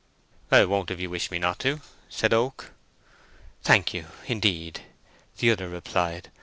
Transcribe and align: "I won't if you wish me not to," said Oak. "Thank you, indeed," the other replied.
"I 0.49 0.65
won't 0.65 0.89
if 0.89 0.99
you 0.99 1.11
wish 1.11 1.29
me 1.29 1.37
not 1.37 1.59
to," 1.59 1.79
said 2.09 2.33
Oak. 2.33 2.71
"Thank 3.61 3.93
you, 3.93 4.07
indeed," 4.25 4.81
the 5.37 5.51
other 5.51 5.69
replied. 5.69 6.31